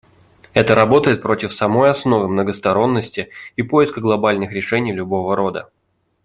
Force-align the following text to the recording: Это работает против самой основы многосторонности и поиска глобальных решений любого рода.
Это 0.53 0.73
работает 0.73 1.21
против 1.21 1.53
самой 1.53 1.91
основы 1.91 2.27
многосторонности 2.27 3.29
и 3.55 3.61
поиска 3.61 4.01
глобальных 4.01 4.51
решений 4.51 4.91
любого 4.95 5.35
рода. 5.35 5.69